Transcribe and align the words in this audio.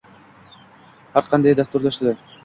Har 1.17 1.29
qaysi 1.33 1.53
dasturlash 1.59 2.01
tili 2.05 2.15